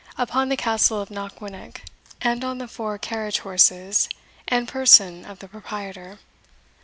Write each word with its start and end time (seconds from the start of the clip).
upon 0.17 0.49
the 0.49 0.57
Castle 0.57 0.99
of 0.99 1.09
Knockwinnock, 1.11 1.81
and 2.21 2.43
on 2.43 2.57
the 2.57 2.67
four 2.67 2.97
carriage 2.97 3.37
horses, 3.41 4.09
and 4.47 4.67
person 4.67 5.23
of 5.23 5.37
the 5.37 5.47
proprietor. 5.47 6.17